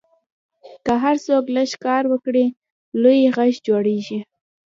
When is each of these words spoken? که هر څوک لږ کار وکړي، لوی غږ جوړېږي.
که 0.85 0.93
هر 1.03 1.15
څوک 1.25 1.43
لږ 1.55 1.69
کار 1.85 2.03
وکړي، 2.11 2.45
لوی 3.03 3.31
غږ 3.35 3.53
جوړېږي. 3.67 4.19